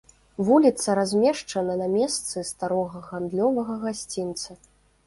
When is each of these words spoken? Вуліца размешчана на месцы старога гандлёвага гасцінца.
Вуліца 0.45 0.95
размешчана 0.99 1.75
на 1.83 1.91
месцы 1.97 2.45
старога 2.53 3.05
гандлёвага 3.13 3.79
гасцінца. 3.87 4.61